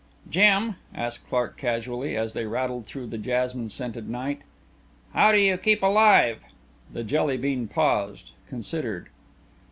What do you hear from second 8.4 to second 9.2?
considered.